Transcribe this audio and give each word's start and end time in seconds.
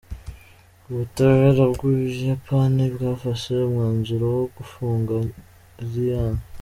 Ubutabera 0.89 1.63
bwUbuyapani 1.73 2.83
bwafashe 2.95 3.51
umwanzuro 3.67 4.25
wo 4.35 4.45
gufunga 4.55 5.13
Iryn. 5.83 6.33